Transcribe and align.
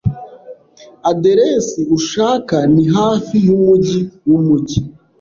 Aderesi 1.11 1.81
ushaka 1.97 2.55
ni 2.73 2.83
hafi 2.95 3.35
yumujyi 3.47 3.99
wumujyi. 4.29 4.79